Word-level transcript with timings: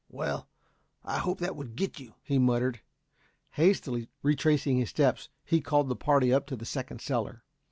"Well; 0.09 0.49
I 1.05 1.19
hope 1.19 1.37
that 1.41 1.55
would 1.55 1.75
get 1.75 1.99
you," 1.99 2.15
he 2.23 2.39
muttered. 2.39 2.81
Hastily 3.51 4.09
retracing 4.23 4.77
his 4.77 4.89
steps 4.89 5.29
he 5.45 5.61
called 5.61 5.89
the 5.89 5.95
party 5.95 6.33
up 6.33 6.47
to 6.47 6.55
the 6.55 6.65
second 6.65 7.01
cellar. 7.01 7.43